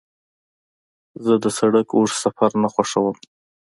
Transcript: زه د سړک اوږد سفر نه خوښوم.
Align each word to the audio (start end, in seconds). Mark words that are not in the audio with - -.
زه 1.23 1.33
د 1.43 1.45
سړک 1.57 1.87
اوږد 1.97 2.17
سفر 2.23 2.51
نه 2.63 2.69
خوښوم. 2.73 3.17